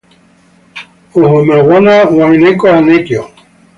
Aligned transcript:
Uhu 1.21 1.37
mwana 1.49 1.93
waw'ekoa 2.17 2.77
nakio. 2.85 3.23